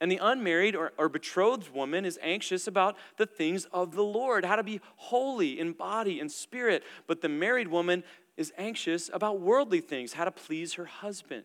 [0.00, 4.44] And the unmarried or, or, betrothed woman is anxious about the things of the Lord,
[4.44, 6.82] how to be holy in body and spirit.
[7.06, 8.02] But the married woman
[8.36, 11.44] is anxious about worldly things, how to please her husband.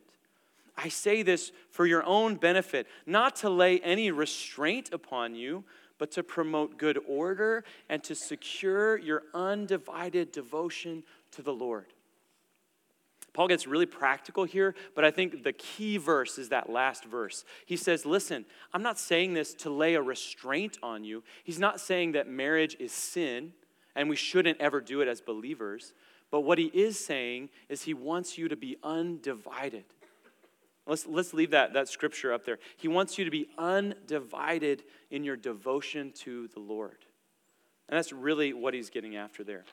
[0.75, 5.63] I say this for your own benefit, not to lay any restraint upon you,
[6.01, 11.85] but to promote good order and to secure your undivided devotion to the Lord.
[13.33, 17.45] Paul gets really practical here, but I think the key verse is that last verse.
[17.67, 21.21] He says, Listen, I'm not saying this to lay a restraint on you.
[21.43, 23.53] He's not saying that marriage is sin
[23.95, 25.93] and we shouldn't ever do it as believers.
[26.31, 29.85] But what he is saying is he wants you to be undivided.
[30.87, 32.59] Let's, let's leave that, that scripture up there.
[32.77, 37.05] He wants you to be undivided in your devotion to the Lord.
[37.87, 39.65] And that's really what he's getting after there.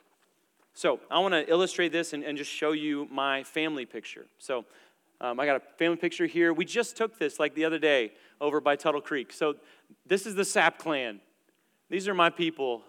[0.73, 4.27] So I want to illustrate this and, and just show you my family picture.
[4.37, 4.65] So
[5.19, 6.53] um, I got a family picture here.
[6.53, 9.33] We just took this like the other day over by Tuttle Creek.
[9.33, 9.55] So
[10.05, 11.19] this is the Sapp clan.
[11.89, 12.83] These are my people.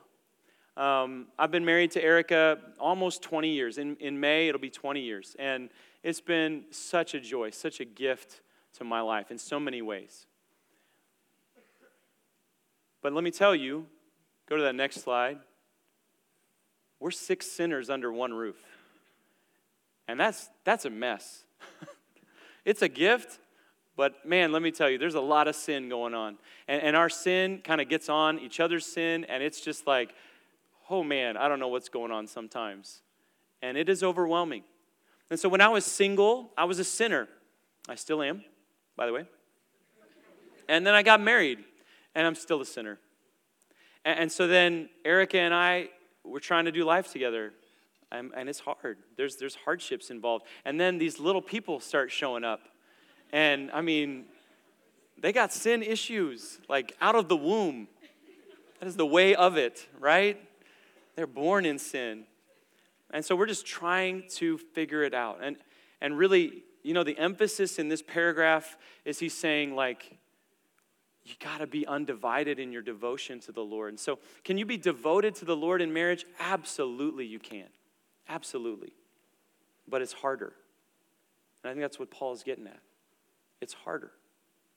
[0.76, 3.78] Um, I've been married to Erica almost 20 years.
[3.78, 5.34] In, in May, it'll be 20 years.
[5.38, 5.70] And
[6.02, 8.40] it's been such a joy, such a gift
[8.78, 10.26] to my life in so many ways.
[13.02, 13.86] But let me tell you,
[14.48, 15.38] go to that next slide.
[16.98, 18.56] We're six sinners under one roof.
[20.06, 21.44] And that's, that's a mess.
[22.64, 23.38] it's a gift,
[23.96, 26.36] but man, let me tell you, there's a lot of sin going on.
[26.68, 30.14] And, and our sin kind of gets on each other's sin, and it's just like,
[30.88, 33.02] oh man, I don't know what's going on sometimes.
[33.62, 34.64] And it is overwhelming.
[35.30, 37.28] And so when I was single, I was a sinner.
[37.88, 38.44] I still am,
[38.96, 39.24] by the way.
[40.68, 41.58] And then I got married,
[42.14, 42.98] and I'm still a sinner.
[44.04, 45.88] And, and so then Erica and I
[46.24, 47.52] we're trying to do life together.
[48.12, 48.98] and it's hard.
[49.16, 50.46] There's, there's hardships involved.
[50.64, 52.60] And then these little people start showing up.
[53.32, 54.24] And I mean,
[55.18, 57.88] they got sin issues, like out of the womb.
[58.80, 60.40] That is the way of it, right?
[61.14, 62.24] They're born in sin.
[63.12, 65.40] And so we're just trying to figure it out.
[65.42, 65.56] And,
[66.00, 70.18] and really, you know, the emphasis in this paragraph is he's saying, like,
[71.24, 73.90] you got to be undivided in your devotion to the Lord.
[73.90, 76.24] And so, can you be devoted to the Lord in marriage?
[76.38, 77.66] Absolutely, you can.
[78.28, 78.92] Absolutely.
[79.86, 80.52] But it's harder.
[81.62, 82.80] And I think that's what Paul's getting at.
[83.60, 84.12] It's harder,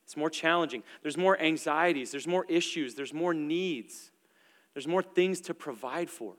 [0.03, 0.83] it's more challenging.
[1.01, 4.11] There's more anxieties, there's more issues, there's more needs,
[4.73, 6.33] there's more things to provide for.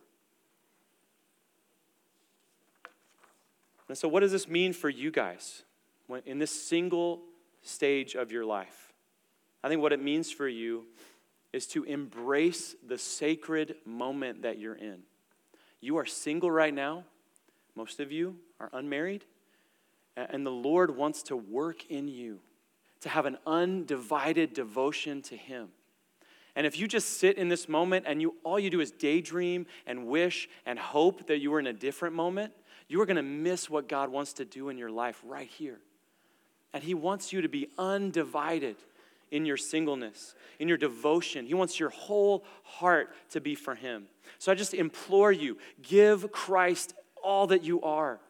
[3.88, 5.62] And so, what does this mean for you guys
[6.24, 7.22] in this single
[7.62, 8.92] stage of your life?
[9.62, 10.84] I think what it means for you
[11.52, 15.02] is to embrace the sacred moment that you're in.
[15.80, 17.04] You are single right now,
[17.74, 19.24] most of you are unmarried,
[20.16, 22.40] and the Lord wants to work in you
[23.00, 25.68] to have an undivided devotion to Him.
[26.56, 29.66] And if you just sit in this moment and you all you do is daydream
[29.86, 32.52] and wish and hope that you were in a different moment,
[32.88, 35.78] you are going to miss what God wants to do in your life right here.
[36.72, 38.76] And He wants you to be undivided
[39.30, 41.46] in your singleness, in your devotion.
[41.46, 44.06] He wants your whole heart to be for Him.
[44.38, 48.20] So I just implore you give Christ all that you are.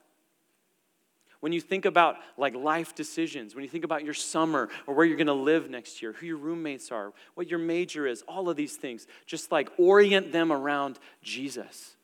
[1.41, 5.05] When you think about like life decisions, when you think about your summer or where
[5.05, 8.49] you're going to live next year, who your roommates are, what your major is, all
[8.49, 11.97] of these things, just like orient them around Jesus.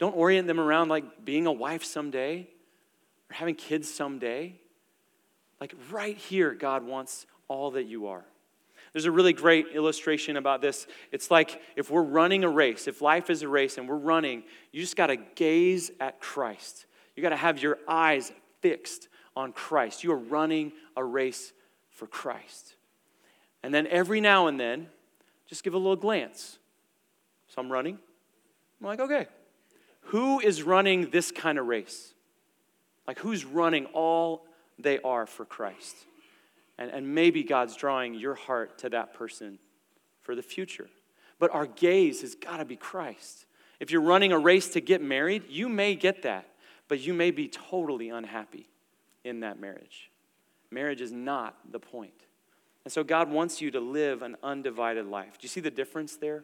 [0.00, 2.48] Don't orient them around like being a wife someday
[3.30, 4.54] or having kids someday.
[5.60, 8.24] Like right here, God wants all that you are.
[8.94, 10.86] There's a really great illustration about this.
[11.12, 14.42] It's like if we're running a race, if life is a race and we're running,
[14.72, 16.86] you just got to gaze at Christ.
[17.14, 18.32] You got to have your eyes
[18.62, 20.02] fixed on Christ.
[20.02, 21.52] You are running a race
[21.90, 22.74] for Christ.
[23.62, 24.88] And then every now and then,
[25.46, 26.58] just give a little glance.
[27.48, 27.98] So I'm running.
[28.80, 29.26] I'm like, okay,
[30.10, 32.14] who is running this kind of race?
[33.06, 34.44] Like, who's running all
[34.76, 35.94] they are for Christ?
[36.78, 39.60] And, and maybe God's drawing your heart to that person
[40.22, 40.88] for the future.
[41.38, 43.46] But our gaze has got to be Christ.
[43.78, 46.48] If you're running a race to get married, you may get that,
[46.88, 48.68] but you may be totally unhappy
[49.22, 50.10] in that marriage.
[50.72, 52.26] Marriage is not the point.
[52.84, 55.38] And so God wants you to live an undivided life.
[55.38, 56.42] Do you see the difference there?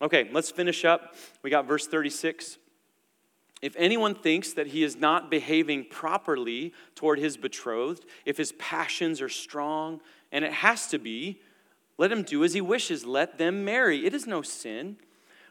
[0.00, 1.14] Okay, let's finish up.
[1.42, 2.58] We got verse 36.
[3.60, 9.20] If anyone thinks that he is not behaving properly toward his betrothed, if his passions
[9.20, 11.40] are strong, and it has to be,
[11.96, 13.04] let him do as he wishes.
[13.04, 14.06] Let them marry.
[14.06, 14.96] It is no sin.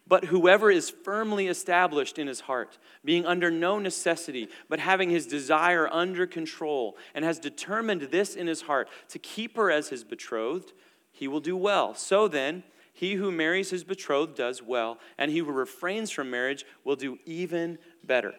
[0.07, 5.27] But whoever is firmly established in his heart, being under no necessity, but having his
[5.27, 10.05] desire under control, and has determined this in his heart to keep her as his
[10.05, 10.71] betrothed,
[11.11, 11.93] he will do well.
[11.93, 12.63] So then,
[12.97, 17.19] he who marries his betrothed does well, and he who refrains from marriage will do
[17.27, 18.33] even better.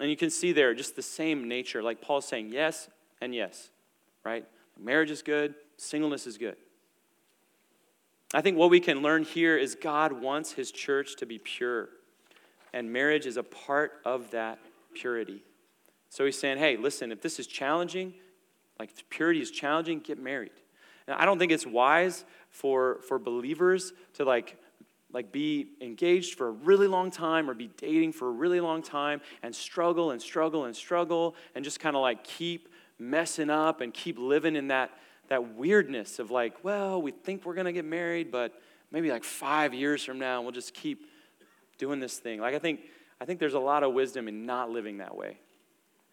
[0.00, 2.88] And you can see there just the same nature, like Paul's saying yes
[3.20, 3.68] and yes,
[4.24, 4.46] right?
[4.80, 6.56] Marriage is good, singleness is good.
[8.32, 11.90] I think what we can learn here is God wants his church to be pure,
[12.72, 14.58] and marriage is a part of that
[14.94, 15.42] purity.
[16.08, 18.14] So he's saying, hey, listen, if this is challenging,
[18.80, 20.52] like purity is challenging, get married.
[21.08, 24.56] Now, I don't think it's wise for, for believers to like,
[25.12, 28.82] like be engaged for a really long time or be dating for a really long
[28.82, 33.80] time and struggle and struggle and struggle and just kind of like keep messing up
[33.80, 34.90] and keep living in that,
[35.28, 38.52] that weirdness of like, well, we think we're going to get married, but
[38.90, 41.06] maybe like five years from now, we'll just keep
[41.78, 42.40] doing this thing.
[42.40, 42.80] Like, I think,
[43.20, 45.38] I think there's a lot of wisdom in not living that way.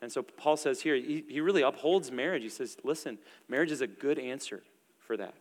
[0.02, 2.42] And so Paul says here, he, he really upholds marriage.
[2.42, 3.18] He says, listen,
[3.50, 4.64] marriage is a good answer
[5.10, 5.34] for that.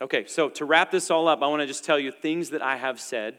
[0.00, 2.62] Okay, so to wrap this all up, I want to just tell you things that
[2.62, 3.36] I have said.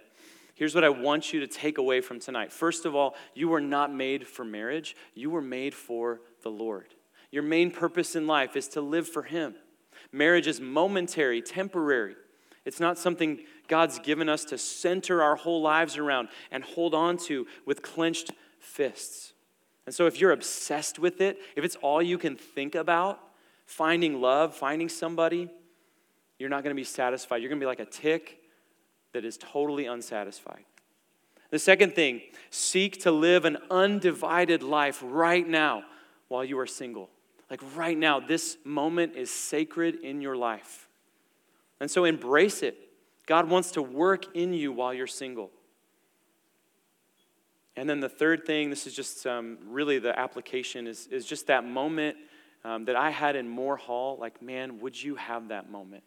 [0.55, 2.51] Here's what I want you to take away from tonight.
[2.51, 6.93] First of all, you were not made for marriage, you were made for the Lord.
[7.31, 9.55] Your main purpose in life is to live for Him.
[10.11, 12.17] Marriage is momentary, temporary.
[12.65, 17.15] It's not something God's given us to center our whole lives around and hold on
[17.19, 19.31] to with clenched fists.
[19.85, 23.28] And so, if you're obsessed with it, if it's all you can think about,
[23.69, 25.47] finding love, finding somebody,
[26.39, 27.37] you're not going to be satisfied.
[27.37, 28.39] You're going to be like a tick
[29.13, 30.65] that is totally unsatisfied.
[31.51, 35.83] The second thing, seek to live an undivided life right now
[36.29, 37.11] while you are single.
[37.49, 40.87] Like right now, this moment is sacred in your life.
[41.79, 42.75] And so embrace it.
[43.27, 45.51] God wants to work in you while you're single.
[47.75, 51.47] And then the third thing, this is just um, really the application, is, is just
[51.47, 52.17] that moment
[52.63, 54.17] um, that I had in Moore Hall.
[54.19, 56.03] Like, man, would you have that moment?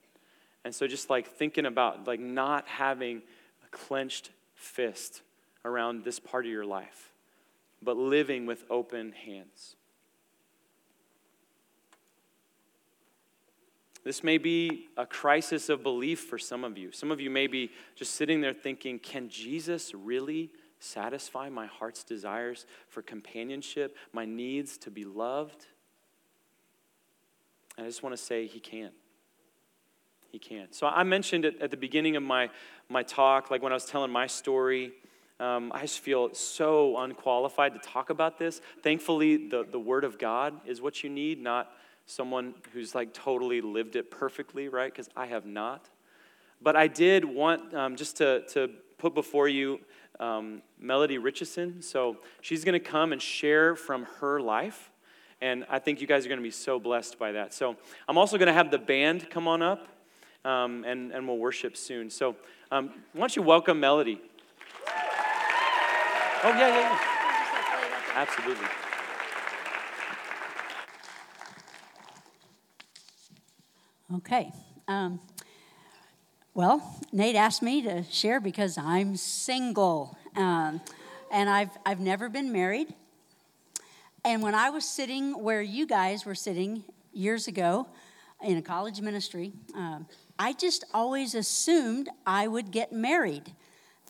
[0.64, 3.22] And so just like thinking about like not having
[3.64, 5.22] a clenched fist
[5.64, 7.12] around this part of your life,
[7.82, 9.76] but living with open hands.
[14.04, 16.90] This may be a crisis of belief for some of you.
[16.90, 22.02] Some of you may be just sitting there thinking, can Jesus really satisfy my heart's
[22.02, 25.66] desires for companionship, my needs to be loved?
[27.76, 28.90] And I just want to say, He can.
[30.30, 30.68] He can.
[30.70, 32.48] So I mentioned it at the beginning of my,
[32.88, 34.92] my talk, like when I was telling my story.
[35.40, 38.60] Um, I just feel so unqualified to talk about this.
[38.82, 41.72] Thankfully, the, the Word of God is what you need, not
[42.06, 44.92] someone who's like totally lived it perfectly, right?
[44.92, 45.88] Because I have not.
[46.60, 49.80] But I did want um, just to, to put before you
[50.20, 51.82] um, Melody Richardson.
[51.82, 54.91] So she's going to come and share from her life.
[55.42, 57.52] And I think you guys are going to be so blessed by that.
[57.52, 57.74] So
[58.08, 59.88] I'm also going to have the band come on up
[60.44, 62.10] um, and, and we'll worship soon.
[62.10, 62.36] So
[62.70, 64.20] um, why don't you welcome Melody?
[66.44, 66.98] Oh, yeah, yeah, yeah.
[68.14, 68.66] Absolutely.
[74.18, 74.52] Okay.
[74.86, 75.18] Um,
[76.54, 80.16] well, Nate asked me to share because I'm single.
[80.36, 80.80] Um,
[81.32, 82.94] and I've, I've never been married.
[84.24, 87.88] And when I was sitting where you guys were sitting years ago
[88.40, 90.06] in a college ministry, um,
[90.38, 93.52] I just always assumed I would get married.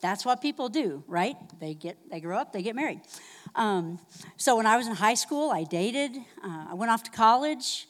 [0.03, 1.37] That's what people do, right?
[1.61, 3.01] They get they grow up, they get married.
[3.55, 3.99] Um,
[4.37, 6.17] so when I was in high school, I dated.
[6.45, 7.89] Uh, I went off to college.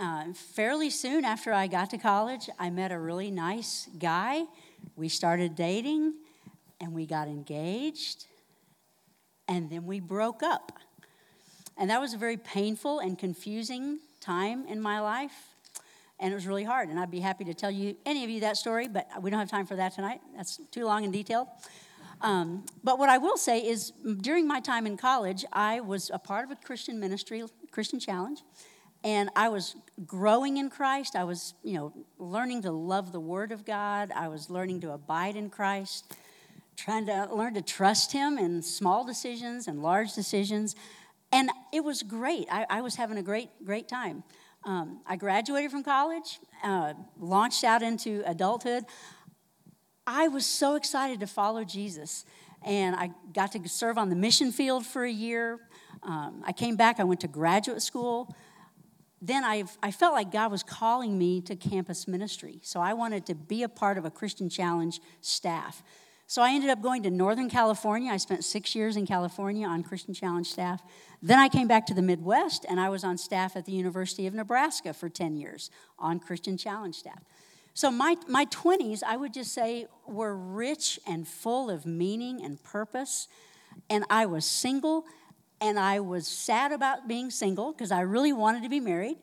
[0.00, 4.44] Uh, fairly soon after I got to college, I met a really nice guy.
[4.94, 6.14] We started dating,
[6.80, 8.26] and we got engaged.
[9.48, 10.72] and then we broke up.
[11.78, 15.54] And that was a very painful and confusing time in my life.
[16.20, 16.88] And it was really hard.
[16.88, 19.38] And I'd be happy to tell you, any of you, that story, but we don't
[19.38, 20.20] have time for that tonight.
[20.36, 21.46] That's too long and detailed.
[22.20, 26.18] Um, but what I will say is, during my time in college, I was a
[26.18, 28.42] part of a Christian ministry, Christian Challenge,
[29.04, 31.14] and I was growing in Christ.
[31.14, 34.10] I was, you know, learning to love the Word of God.
[34.12, 36.12] I was learning to abide in Christ,
[36.76, 40.74] trying to learn to trust Him in small decisions and large decisions.
[41.32, 42.46] And it was great.
[42.50, 44.22] I, I was having a great, great time.
[44.64, 48.84] Um, I graduated from college, uh, launched out into adulthood.
[50.06, 52.24] I was so excited to follow Jesus.
[52.64, 55.60] And I got to serve on the mission field for a year.
[56.02, 58.34] Um, I came back, I went to graduate school.
[59.20, 62.60] Then I, I felt like God was calling me to campus ministry.
[62.62, 65.82] So I wanted to be a part of a Christian Challenge staff.
[66.30, 68.12] So I ended up going to Northern California.
[68.12, 70.82] I spent six years in California on Christian Challenge staff.
[71.22, 74.26] Then I came back to the Midwest and I was on staff at the University
[74.26, 77.24] of Nebraska for 10 years on Christian Challenge staff.
[77.72, 82.62] So my, my 20s, I would just say, were rich and full of meaning and
[82.62, 83.26] purpose.
[83.88, 85.06] And I was single,
[85.62, 89.16] and I was sad about being single because I really wanted to be married.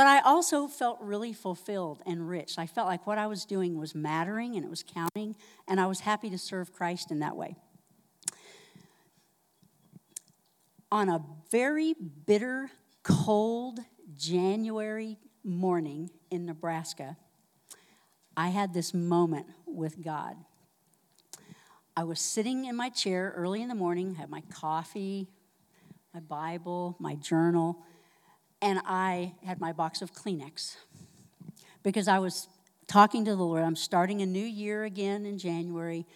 [0.00, 2.54] But I also felt really fulfilled and rich.
[2.56, 5.36] I felt like what I was doing was mattering and it was counting,
[5.68, 7.54] and I was happy to serve Christ in that way.
[10.90, 11.94] On a very
[12.24, 12.70] bitter,
[13.02, 13.80] cold
[14.16, 17.18] January morning in Nebraska,
[18.34, 20.34] I had this moment with God.
[21.94, 25.28] I was sitting in my chair early in the morning, had my coffee,
[26.14, 27.84] my Bible, my journal,
[28.62, 30.76] and I had my box of Kleenex
[31.82, 32.48] because I was
[32.86, 33.62] talking to the Lord.
[33.62, 36.06] I'm starting a new year again in January,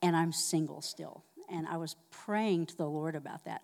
[0.00, 1.24] and I'm single still.
[1.50, 3.62] And I was praying to the Lord about that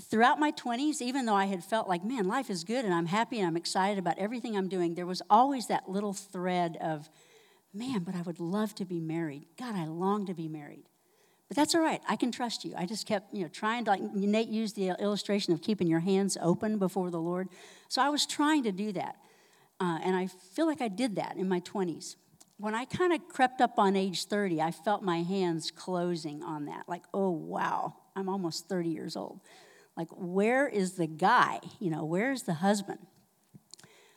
[0.00, 3.06] throughout my 20s, even though I had felt like, man, life is good and I'm
[3.06, 7.08] happy and I'm excited about everything I'm doing, there was always that little thread of,
[7.72, 9.46] man, but I would love to be married.
[9.58, 10.88] God, I long to be married.
[11.48, 12.00] But that's all right.
[12.08, 12.74] I can trust you.
[12.76, 16.00] I just kept, you know, trying to, like Nate used the illustration of keeping your
[16.00, 17.48] hands open before the Lord.
[17.88, 19.16] So I was trying to do that.
[19.78, 22.16] Uh, and I feel like I did that in my 20s.
[22.58, 26.64] When I kind of crept up on age 30, I felt my hands closing on
[26.64, 26.84] that.
[26.88, 29.40] Like, oh, wow, I'm almost 30 years old.
[29.96, 31.60] Like, where is the guy?
[31.78, 32.98] You know, where's the husband?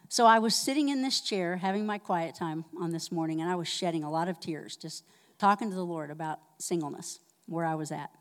[0.07, 3.49] So I was sitting in this chair having my quiet time on this morning, and
[3.49, 5.03] I was shedding a lot of tears, just
[5.39, 8.11] talking to the Lord about singleness, where I was at.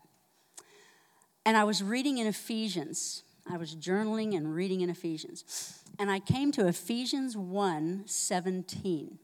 [1.45, 3.23] And I was reading in Ephesians.
[3.47, 5.83] I was journaling and reading in Ephesians.
[5.99, 9.19] And I came to Ephesians 1 17.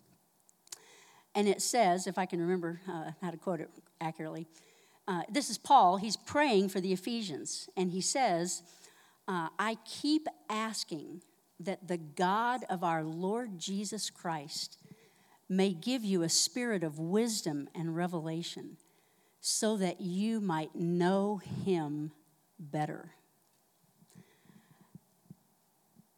[1.33, 3.69] And it says, if I can remember uh, how to quote it
[3.99, 4.47] accurately,
[5.07, 8.63] uh, this is Paul, he's praying for the Ephesians, and he says,
[9.27, 11.21] uh, I keep asking
[11.59, 14.77] that the God of our Lord Jesus Christ
[15.47, 18.77] may give you a spirit of wisdom and revelation
[19.39, 22.11] so that you might know him
[22.59, 23.11] better.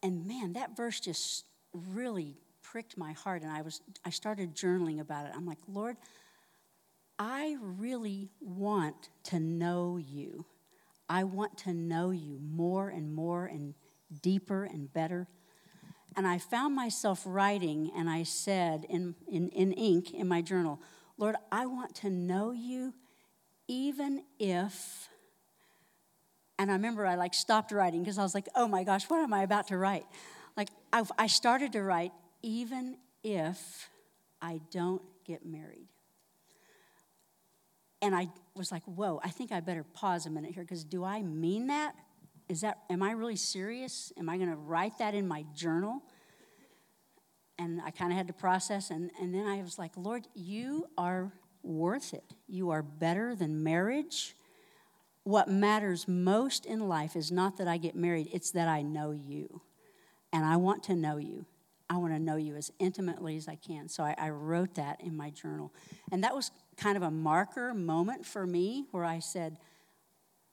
[0.02, 5.00] And man, that verse just really pricked my heart and I was I started journaling
[5.00, 5.32] about it.
[5.34, 5.96] I'm like, Lord,
[7.18, 10.46] I really want to know you.
[11.08, 13.74] I want to know you more and more and
[14.22, 15.26] deeper and better.
[16.18, 20.80] And I found myself writing, and I said in, in, in ink in my journal,
[21.16, 22.92] Lord, I want to know you
[23.68, 25.08] even if.
[26.58, 29.20] And I remember I like stopped writing because I was like, oh my gosh, what
[29.20, 30.06] am I about to write?
[30.56, 32.10] Like, I, I started to write,
[32.42, 33.88] even if
[34.42, 35.86] I don't get married.
[38.02, 41.04] And I was like, whoa, I think I better pause a minute here because do
[41.04, 41.94] I mean that?
[42.48, 44.12] Is that, am I really serious?
[44.18, 46.02] Am I going to write that in my journal?
[47.58, 48.90] And I kind of had to process.
[48.90, 51.32] And, and then I was like, Lord, you are
[51.62, 52.24] worth it.
[52.46, 54.34] You are better than marriage.
[55.24, 59.10] What matters most in life is not that I get married, it's that I know
[59.10, 59.60] you.
[60.32, 61.44] And I want to know you.
[61.90, 63.88] I want to know you as intimately as I can.
[63.88, 65.72] So I, I wrote that in my journal.
[66.12, 69.58] And that was kind of a marker moment for me where I said,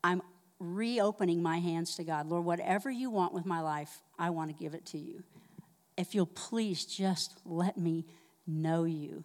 [0.04, 0.22] I'm
[0.60, 2.28] reopening my hands to God.
[2.28, 5.24] Lord, whatever you want with my life, I want to give it to you.
[5.97, 8.06] If you'll please just let me
[8.47, 9.24] know you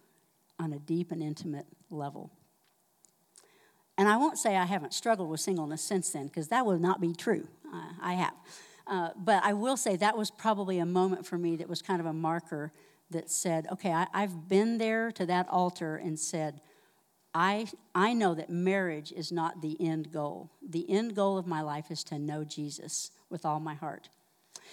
[0.59, 2.31] on a deep and intimate level.
[3.97, 6.99] And I won't say I haven't struggled with singleness since then, because that would not
[7.01, 7.47] be true.
[7.73, 8.33] Uh, I have.
[8.87, 11.99] Uh, but I will say that was probably a moment for me that was kind
[11.99, 12.73] of a marker
[13.11, 16.61] that said, okay, I, I've been there to that altar and said,
[17.33, 20.49] I, I know that marriage is not the end goal.
[20.67, 24.09] The end goal of my life is to know Jesus with all my heart.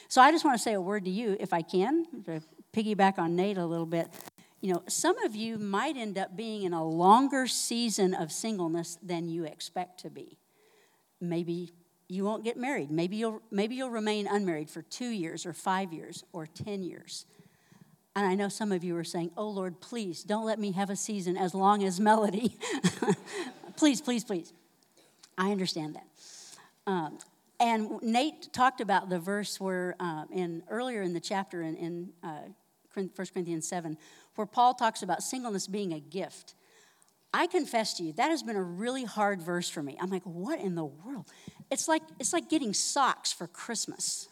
[0.08, 2.40] So I just want to say a word to you, if I can, to
[2.72, 4.08] piggyback on Nate a little bit.
[4.60, 8.98] You know, some of you might end up being in a longer season of singleness
[9.02, 10.36] than you expect to be.
[11.20, 11.72] Maybe
[12.08, 12.90] you won't get married.
[12.90, 17.26] Maybe you'll, maybe you'll remain unmarried for two years or five years or 10 years.
[18.18, 20.90] And I know some of you are saying, Oh Lord, please don't let me have
[20.90, 22.56] a season as long as Melody.
[23.76, 24.52] please, please, please.
[25.38, 26.06] I understand that.
[26.90, 27.18] Um,
[27.60, 32.08] and Nate talked about the verse where, uh, in earlier in the chapter in, in
[32.24, 32.48] uh,
[32.92, 33.96] 1 Corinthians 7,
[34.34, 36.54] where Paul talks about singleness being a gift.
[37.32, 39.96] I confess to you, that has been a really hard verse for me.
[40.00, 41.26] I'm like, what in the world?
[41.70, 44.26] It's like, it's like getting socks for Christmas.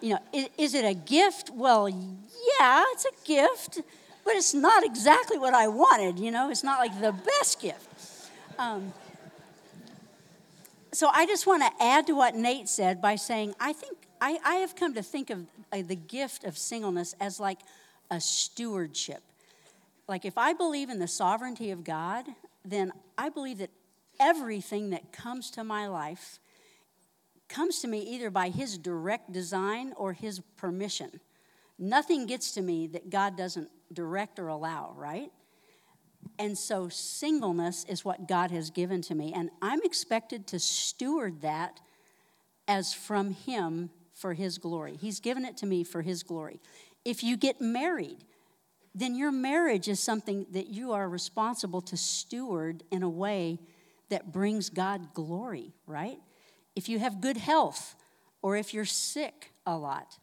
[0.00, 1.50] You know, is, is it a gift?
[1.52, 3.80] Well, yeah, it's a gift,
[4.24, 6.50] but it's not exactly what I wanted, you know?
[6.50, 7.88] It's not like the best gift.
[8.58, 8.92] Um,
[10.92, 14.38] so I just want to add to what Nate said by saying, I think I,
[14.44, 17.58] I have come to think of uh, the gift of singleness as like
[18.10, 19.22] a stewardship.
[20.06, 22.26] Like, if I believe in the sovereignty of God,
[22.64, 23.70] then I believe that
[24.20, 26.38] everything that comes to my life
[27.48, 31.20] comes to me either by His direct design or His permission.
[31.78, 35.30] Nothing gets to me that God doesn't direct or allow, right?
[36.38, 41.42] And so, singleness is what God has given to me, and I'm expected to steward
[41.42, 41.80] that
[42.66, 44.96] as from Him for His glory.
[44.96, 46.60] He's given it to me for His glory.
[47.04, 48.24] If you get married,
[48.94, 53.58] then your marriage is something that you are responsible to steward in a way
[54.08, 56.18] that brings God glory, right?
[56.76, 57.94] If you have good health,
[58.42, 60.18] or if you're sick a lot,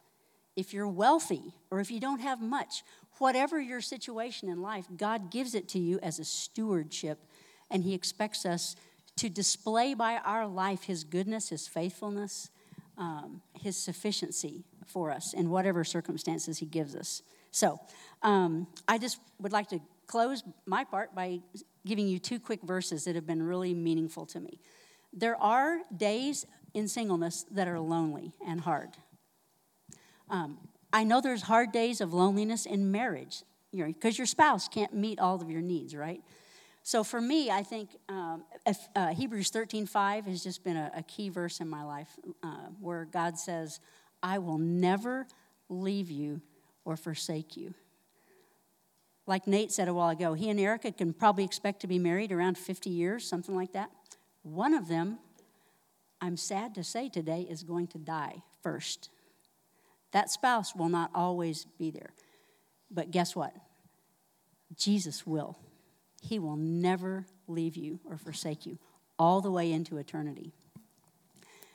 [0.56, 2.84] if you're wealthy, or if you don't have much,
[3.18, 7.20] whatever your situation in life, God gives it to you as a stewardship,
[7.70, 8.76] and He expects us
[9.18, 12.50] to display by our life His goodness, His faithfulness,
[12.98, 17.22] um, His sufficiency for us in whatever circumstances He gives us.
[17.52, 17.80] So,
[18.24, 21.40] um, I just would like to close my part by
[21.86, 24.60] giving you two quick verses that have been really meaningful to me.
[25.14, 28.90] There are days in singleness that are lonely and hard.
[30.30, 30.58] Um,
[30.94, 34.94] I know there's hard days of loneliness in marriage, you know, because your spouse can't
[34.94, 36.22] meet all of your needs, right?
[36.84, 41.04] So for me, I think um, if, uh, Hebrews 13:5 has just been a, a,
[41.04, 42.10] key verse in my life,
[42.42, 43.80] uh, where God says,
[44.24, 45.28] "I will never
[45.70, 46.42] leave you
[46.84, 47.76] or forsake you."
[49.28, 52.32] Like Nate said a while ago, he and Erica can probably expect to be married
[52.32, 53.92] around 50 years, something like that.
[54.44, 55.20] One of them,
[56.20, 59.10] I'm sad to say today, is going to die first.
[60.12, 62.14] That spouse will not always be there.
[62.90, 63.54] But guess what?
[64.76, 65.58] Jesus will.
[66.22, 68.78] He will never leave you or forsake you
[69.18, 70.54] all the way into eternity.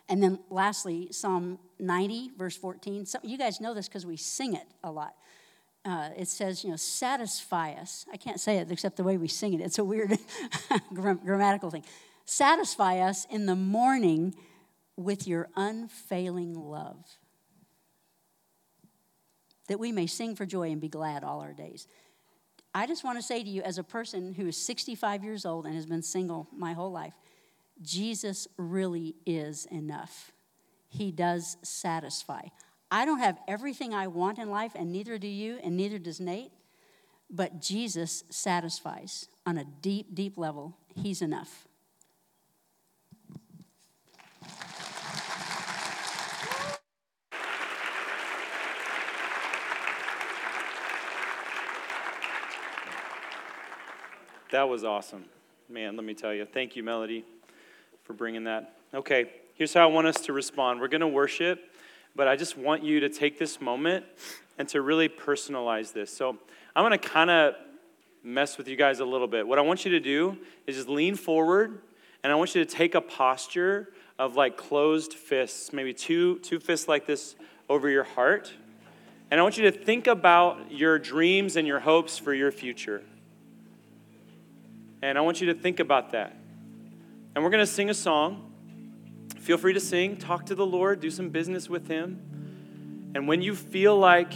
[0.08, 3.06] And then lastly, Psalm 90, verse 14.
[3.06, 5.14] So you guys know this because we sing it a lot.
[5.84, 8.06] Uh, it says, you know, satisfy us.
[8.12, 9.60] I can't say it except the way we sing it.
[9.60, 10.18] It's a weird
[10.94, 11.84] grammatical thing.
[12.26, 14.34] Satisfy us in the morning
[14.96, 17.04] with your unfailing love,
[19.68, 21.86] that we may sing for joy and be glad all our days.
[22.74, 25.66] I just want to say to you, as a person who is 65 years old
[25.66, 27.14] and has been single my whole life,
[27.80, 30.32] Jesus really is enough.
[30.88, 32.42] He does satisfy.
[32.90, 36.20] I don't have everything I want in life, and neither do you, and neither does
[36.20, 36.52] Nate,
[37.30, 40.76] but Jesus satisfies on a deep, deep level.
[40.94, 41.65] He's enough.
[54.52, 55.24] That was awesome.
[55.68, 56.44] Man, let me tell you.
[56.44, 57.24] Thank you, Melody,
[58.04, 58.76] for bringing that.
[58.94, 60.80] Okay, here's how I want us to respond.
[60.80, 61.72] We're going to worship,
[62.14, 64.04] but I just want you to take this moment
[64.56, 66.16] and to really personalize this.
[66.16, 66.38] So
[66.76, 67.54] I'm going to kind of
[68.22, 69.48] mess with you guys a little bit.
[69.48, 70.38] What I want you to do
[70.68, 71.80] is just lean forward,
[72.22, 76.60] and I want you to take a posture of like closed fists, maybe two, two
[76.60, 77.34] fists like this
[77.68, 78.52] over your heart.
[79.28, 83.02] And I want you to think about your dreams and your hopes for your future.
[85.02, 86.36] And I want you to think about that.
[87.34, 88.52] And we're going to sing a song.
[89.38, 93.12] Feel free to sing, talk to the Lord, do some business with Him.
[93.14, 94.32] And when you feel like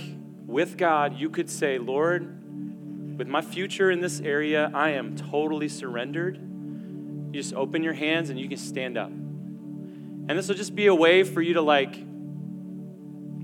[0.47, 5.69] with God, you could say, Lord, with my future in this area, I am totally
[5.69, 6.37] surrendered.
[6.37, 9.11] You just open your hands and you can stand up.
[9.11, 11.97] And this will just be a way for you to, like,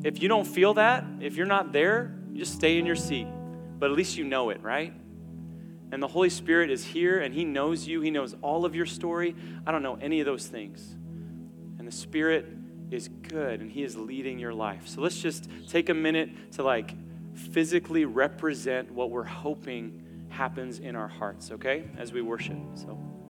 [0.05, 3.27] if you don't feel that, if you're not there, just stay in your seat.
[3.79, 4.93] But at least you know it, right?
[5.93, 8.87] And the Holy Spirit is here and He knows you, He knows all of your
[8.87, 9.35] story.
[9.67, 10.95] I don't know any of those things.
[11.79, 12.47] And the Spirit
[12.91, 14.89] is good and He is leading your life.
[14.89, 16.95] So let's just take a minute to like
[17.35, 22.57] physically represent what we're hoping happens in our hearts, okay, as we worship.
[22.75, 23.17] So.